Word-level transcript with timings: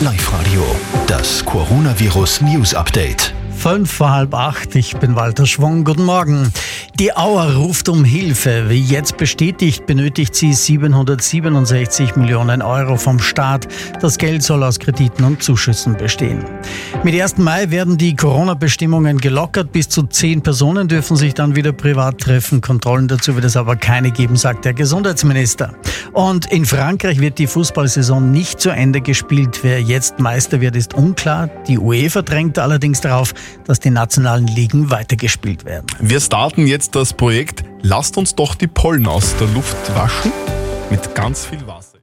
Live 0.00 0.30
Radio, 0.30 0.62
das 1.06 1.42
Coronavirus 1.42 2.42
News 2.42 2.74
Update. 2.74 3.32
Fünf 3.56 3.90
vor 3.90 4.10
halb 4.10 4.34
acht, 4.34 4.74
ich 4.74 4.94
bin 4.98 5.16
Walter 5.16 5.46
Schwung, 5.46 5.84
guten 5.84 6.04
Morgen. 6.04 6.52
Die 7.00 7.16
Auer 7.16 7.54
ruft 7.54 7.88
um 7.88 8.04
Hilfe. 8.04 8.68
Wie 8.68 8.80
jetzt 8.80 9.16
bestätigt, 9.16 9.86
benötigt 9.86 10.34
sie 10.34 10.52
767 10.52 12.16
Millionen 12.16 12.60
Euro 12.60 12.98
vom 12.98 13.18
Staat. 13.18 13.68
Das 14.02 14.18
Geld 14.18 14.42
soll 14.42 14.62
aus 14.62 14.78
Krediten 14.78 15.24
und 15.24 15.42
Zuschüssen 15.42 15.96
bestehen. 15.96 16.44
Mit 17.02 17.20
1. 17.20 17.38
Mai 17.38 17.70
werden 17.70 17.96
die 17.96 18.14
Corona-Bestimmungen 18.14 19.16
gelockert. 19.18 19.72
Bis 19.72 19.88
zu 19.88 20.02
zehn 20.02 20.42
Personen 20.42 20.88
dürfen 20.88 21.16
sich 21.16 21.32
dann 21.32 21.56
wieder 21.56 21.72
privat 21.72 22.18
treffen. 22.18 22.60
Kontrollen 22.60 23.08
dazu 23.08 23.34
wird 23.34 23.46
es 23.46 23.56
aber 23.56 23.76
keine 23.76 24.10
geben, 24.10 24.36
sagt 24.36 24.66
der 24.66 24.74
Gesundheitsminister. 24.74 25.74
Und 26.16 26.50
in 26.50 26.64
Frankreich 26.64 27.20
wird 27.20 27.38
die 27.38 27.46
Fußballsaison 27.46 28.30
nicht 28.30 28.58
zu 28.58 28.70
Ende 28.70 29.02
gespielt. 29.02 29.58
Wer 29.62 29.82
jetzt 29.82 30.18
Meister 30.18 30.62
wird, 30.62 30.74
ist 30.74 30.94
unklar. 30.94 31.50
Die 31.68 31.78
UEFA 31.78 32.22
drängt 32.22 32.58
allerdings 32.58 33.02
darauf, 33.02 33.34
dass 33.66 33.80
die 33.80 33.90
nationalen 33.90 34.46
Ligen 34.46 34.90
weitergespielt 34.90 35.66
werden. 35.66 35.84
Wir 36.00 36.20
starten 36.20 36.66
jetzt 36.66 36.94
das 36.94 37.12
Projekt 37.12 37.64
Lasst 37.82 38.16
uns 38.16 38.34
doch 38.34 38.54
die 38.54 38.66
Pollen 38.66 39.06
aus 39.06 39.36
der 39.36 39.48
Luft 39.48 39.76
waschen 39.94 40.32
mit 40.88 41.14
ganz 41.14 41.44
viel 41.44 41.64
Wasser. 41.66 41.95